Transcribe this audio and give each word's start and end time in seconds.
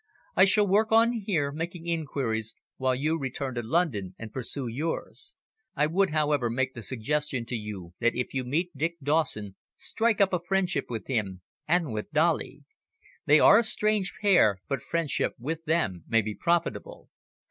I 0.35 0.45
shall 0.45 0.65
work 0.67 0.91
on 0.91 1.11
here, 1.13 1.51
making 1.51 1.85
inquiries, 1.85 2.55
while 2.77 2.95
you 2.95 3.19
return 3.19 3.53
to 3.53 3.61
London 3.61 4.15
and 4.17 4.33
pursue 4.33 4.65
yours. 4.67 5.35
I 5.75 5.85
would, 5.85 6.09
however, 6.09 6.49
make 6.49 6.73
the 6.73 6.81
suggestion 6.81 7.45
to 7.45 7.55
you 7.55 7.93
that 7.99 8.15
if 8.15 8.33
you 8.33 8.43
meet 8.43 8.75
Dick 8.75 8.95
Dawson 9.03 9.57
strike 9.77 10.19
up 10.19 10.33
a 10.33 10.39
friendship 10.39 10.85
with 10.89 11.05
him, 11.05 11.41
and 11.67 11.93
with 11.93 12.09
Dolly. 12.11 12.63
They 13.27 13.39
are 13.39 13.59
a 13.59 13.63
strange 13.63 14.15
pair, 14.19 14.57
but 14.67 14.81
friendship 14.81 15.33
with 15.37 15.65
them 15.65 16.03
may 16.07 16.23
be 16.23 16.33
profitable." 16.33 17.09